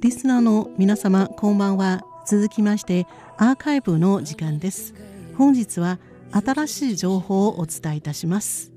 [0.00, 2.04] リスナーの皆様こんばんは。
[2.26, 3.06] 続きまして
[3.38, 4.94] アーカイブの時間です。
[5.38, 5.98] 本日は
[6.30, 8.72] 新しい情報をお伝えいたします。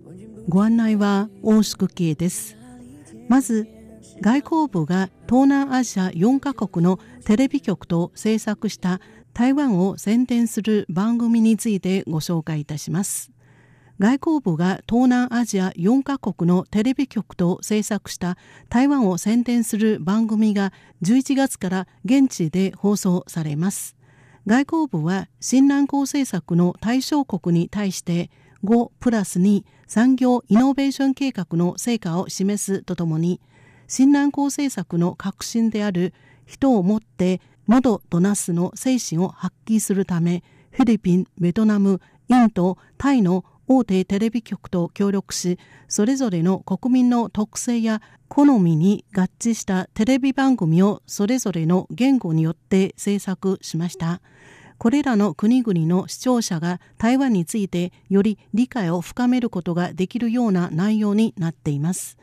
[0.47, 2.55] ご案内は大宿慶です。
[3.27, 3.67] まず
[4.21, 9.01] 外交部が東南アジア4カ国のテレビ局と制作した
[9.33, 13.31] 台湾を宣伝する番組についてご紹介いたします。
[13.99, 18.37] 外交部が東南アジア4カ国のテレビ局と制作した
[18.69, 20.71] 台湾を宣伝する番組が
[21.03, 23.97] 11月から現地で放送されます。
[24.47, 28.31] 外交部は新南港政策の対象国に対して
[28.63, 33.41] 5プラス2産業イノベーション計画の成果を示すとともに
[33.89, 36.13] 新南港政策の核心である
[36.45, 40.41] 人をもって窓となすの精神を発揮するため
[40.71, 54.21] フィリピン、ベトナム、インド、タイの大手テレビ局と協力しそれぞれの国民の特性や好みに合致したテレビ番組をそれぞれの言語によって制作しました。
[54.79, 62.17] これらの国々の視聴者が台湾についてより理解を深めることができるような内容になっています。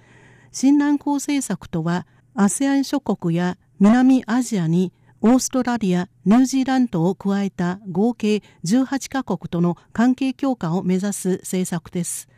[0.51, 4.93] 新南港政策とは ASEAN 諸国や南アジアに
[5.27, 12.29] オーストラリア、ニュージーランドを加えた合計18カ国との関係強化を目指す政策です。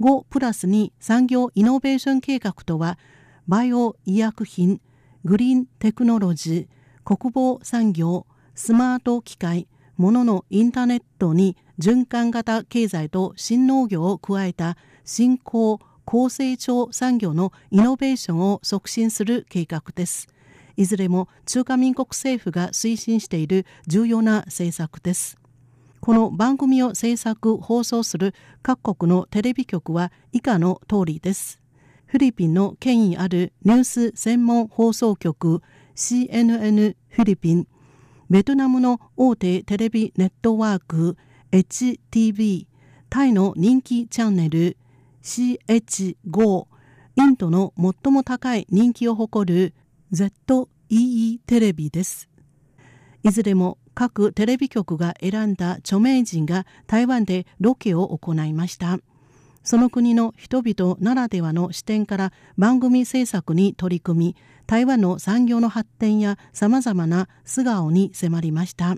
[0.00, 2.98] 5プラス2産業イノベーション計画とは、
[3.48, 4.80] バイオ医薬品、
[5.26, 8.24] グリーンテクノロジー、国防産業、
[8.54, 9.68] スマート機械、
[9.98, 20.28] 物のインターネットに循環型経済と新農業を加えた新興高成長産業のイノベーションを促進する計画です。
[20.78, 25.36] いずれも中華民国政府が推進している重要な政策です。
[26.00, 31.60] この番組を制作放送する各国のテレビ局は以下の通りです。
[32.06, 35.62] フィリピンの権威あるニュース専門放送局
[35.96, 37.66] CNN フィリピン、
[38.30, 41.16] ベトナムの大手テレビネットワーク
[41.50, 42.68] HTV、
[43.10, 44.76] タイの人気チャンネル
[45.24, 46.66] CH5、
[47.16, 49.74] インドの最も高い人気を誇る
[50.12, 52.28] ZEE テレビです。
[53.22, 59.00] いずれも各テレビ局が選んだ著名人が台湾でロケを行いました。
[59.62, 64.36] その国の人々ならではの視点から番組制作に取り組み、
[64.66, 68.96] 台湾の産業の発展や様々な素顔に迫りました。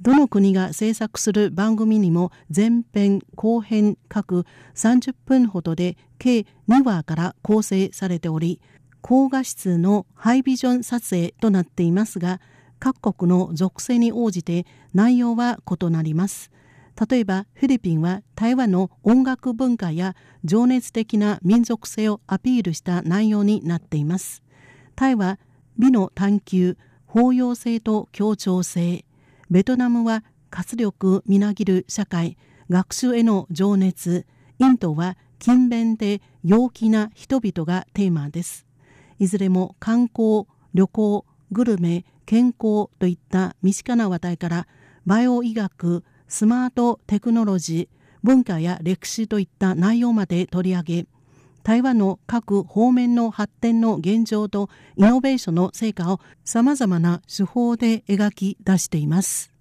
[0.00, 4.44] どの国が制作する番組にも前編後編各
[4.74, 8.60] 30分ほどで計2話から構成されており
[9.08, 12.40] 高画質のハイビジョン撮影となっていますが
[12.80, 16.50] 各国の属性に応じて内容は異なります。
[17.08, 24.42] 例えばフィリピンは台湾の音楽文化や情熱的な民族性をアピールした内容になっています。
[24.96, 25.38] タイは
[25.78, 29.04] 美の探求包容性と協調性。
[29.48, 32.36] ベトナムは活力みなぎる社会。
[32.68, 34.26] 学習への情熱。
[34.58, 38.65] インドは勤勉で陽気な人々がテーマです。
[39.18, 44.66] いずれも観光旅行グルメ健康といった身近な話題から
[45.06, 51.06] バイオ医学スマートテクノロジー文化や歴史といった内容まで取り上げ
[51.62, 59.52] 台湾の各方面の発展の現状とイノベーションの成果をさまざまな手法で描き出しています。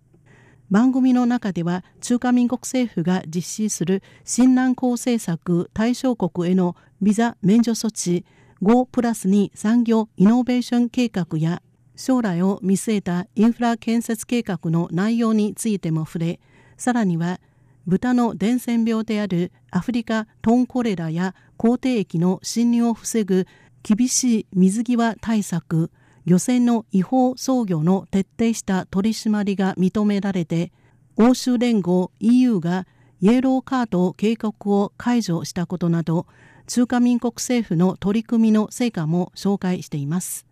[0.70, 8.24] 番組の中では中華民国政府が実施する新南港政策対象国へのビザ免除措置
[8.62, 11.62] 5プラス2産業イノベーション計画や
[11.96, 16.40] 将来を見据えたインフラ建設計画の内容についても触れ
[16.78, 17.40] さらには
[17.86, 23.46] 豚の伝染病であるアフリカトンコレラや口蹄疫の侵入を防ぐ
[23.84, 25.92] 厳しい水際対策
[26.26, 30.72] 漁船の違法操業の徹底した取り締まりが認められて
[31.18, 32.88] 欧州連合 EU が
[33.22, 36.26] イエローカード計画を解除したことなど
[36.68, 40.46] 中華民国政府の取り組みの成果も紹介しています。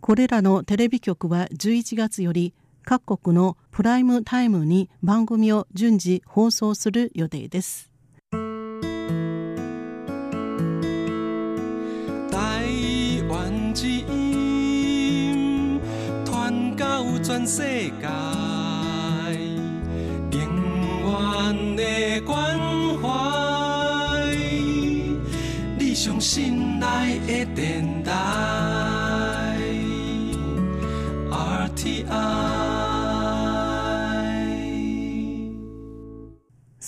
[0.00, 7.90] これらのテレビ局は11月より各国のプライムタイムに番組を順次放送する予定です。
[12.30, 15.80] 台湾之音
[16.24, 18.49] 传到全世界。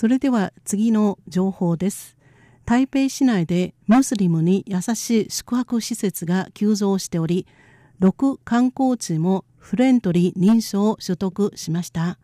[0.03, 2.17] それでは次の情報です
[2.65, 7.47] 台北市内でムスリムに優しい宿泊施設が急増しており
[8.01, 12.19] 6観光地もフレンドリー認証を取得しました。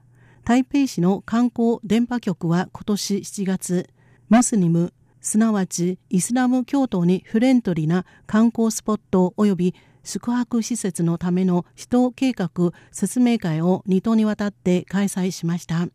[0.44, 3.88] 台北市の観光電波局は今年7月、
[4.28, 15.86] ムスリム、すなわちイスラム教徒にフレンドリーな観光スポット及び宿泊施設のための指導計画説明会を2度にわたって開催しました。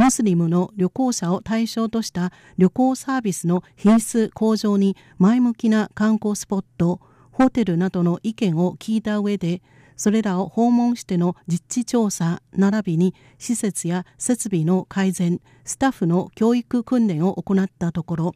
[0.00, 7.02] ムスリムの旅行者を対象とした旅行サービスの品質向上に前向きな観光スポット、
[7.32, 9.60] ホテルなどの意見を聞いた上で、
[9.96, 18.34] それらを訪問しての実地調査並びに施設や設備の改善、スタッフの教育訓練を行ったところ、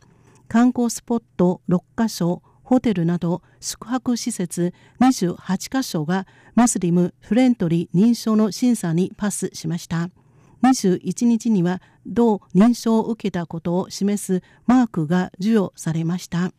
[0.49, 6.27] 観光スポット6カ所、ホテルなど宿泊施設28カ所が
[6.57, 10.11] ムスリムフレンドリー認証の審査にパスしました。
[10.65, 16.53] 21日には同認証を受けたことを示すマークが授与されました。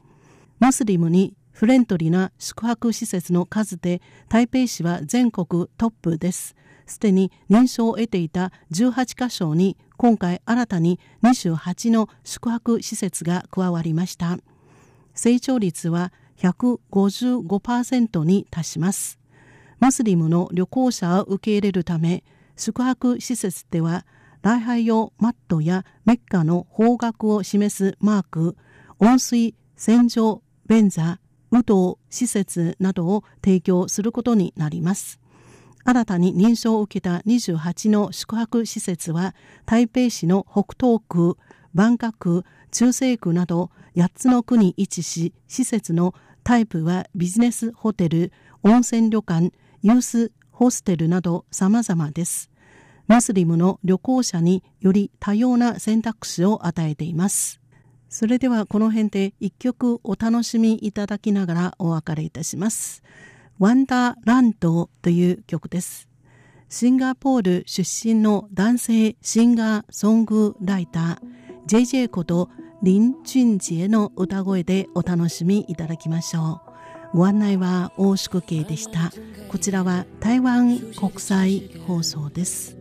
[0.59, 6.55] ムスリムにフレンドリーな宿泊施設の数で台北市は全国トップです。
[6.85, 14.37] すでに認証を得ていた18カ所に今回新たに28の宿泊施設が加わりました。
[15.15, 19.17] 成長率は155%に達します。
[19.79, 22.23] ムスリムの旅行者を受け入れるため
[22.55, 24.05] 宿泊施設では
[24.43, 28.55] 礼拝用マットやメッカの方角を示すマーク、
[28.99, 31.19] 温水、洗浄、便座、
[31.51, 35.19] 武道施設などを提供することになります。
[35.83, 39.35] 新たに認証を受けた28の宿泊施設は
[39.65, 41.37] 台北市の北東区、
[41.73, 46.13] バンカ区、中西区など8つの区に位置し、施設の
[46.43, 48.31] タイプはビジネスホテル、
[48.63, 52.49] 温泉旅館、ユースホステルなど様々です。
[53.07, 57.59] ムスリムの旅行者により多様な選択肢を与えています。
[58.07, 63.03] それではこの辺で一曲お楽しみいただきながらお別れいたします。
[63.59, 66.07] ワンダーランドという曲です。
[66.69, 71.17] シンガポール出身の男性シンガーソングライター
[71.67, 72.49] JJ こと
[72.81, 76.64] 林俊杰の歌声でお楽しみいただきましょう。
[77.13, 79.11] ご案内は大宿慶でした。
[79.49, 82.77] こちらは台湾国際放送です。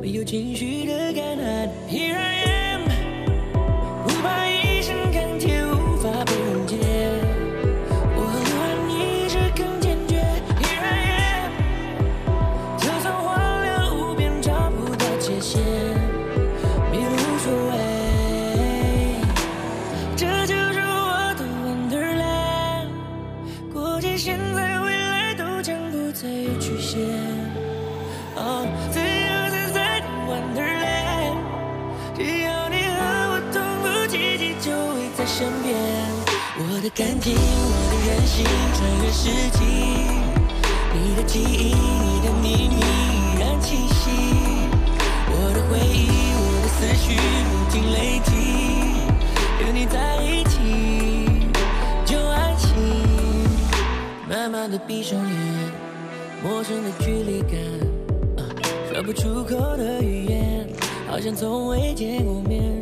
[0.00, 1.68] 没有情绪的感叹。
[1.88, 2.61] Here I am，
[35.24, 35.76] 身边，
[36.58, 37.38] 我的感情，我
[37.90, 39.62] 的任性，穿越世纪，
[40.92, 44.10] 你的记忆，你的秘密依然清晰。
[45.30, 47.14] 我的回忆，我的思绪
[47.48, 48.30] 不停累积，
[49.64, 50.58] 有你在一起
[52.04, 52.68] 就安心。
[54.28, 55.72] 慢慢的闭上眼，
[56.42, 57.56] 陌生的距离感，
[58.92, 60.68] 说不出口的语言，
[61.08, 62.81] 好像从未见过面。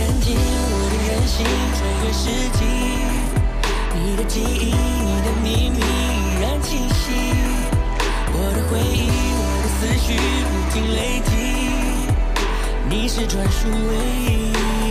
[0.00, 1.44] 看见我的任性
[1.76, 2.24] 穿越世
[2.56, 2.64] 纪
[3.94, 7.12] 你的记忆你的秘密依然清晰
[8.32, 10.16] 我的回忆我的思绪
[10.48, 11.30] 不停累积。
[12.88, 14.89] 你是专属唯一。